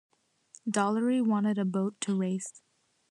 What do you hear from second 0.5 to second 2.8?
Dollery wanted a boat to race.